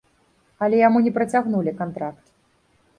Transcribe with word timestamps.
Але 0.67 0.79
яму 0.87 1.03
не 1.09 1.13
працягнулі 1.19 1.77
кантракт. 1.85 2.37